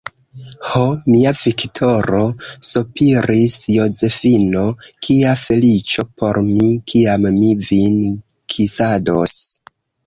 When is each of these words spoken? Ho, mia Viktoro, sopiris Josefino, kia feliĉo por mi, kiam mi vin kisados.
Ho, 0.69 0.85
mia 1.15 1.33
Viktoro, 1.41 2.21
sopiris 2.69 3.59
Josefino, 3.75 4.65
kia 5.09 5.37
feliĉo 5.45 6.09
por 6.19 6.43
mi, 6.51 6.75
kiam 6.95 7.33
mi 7.41 7.57
vin 7.71 8.03
kisados. 8.57 9.41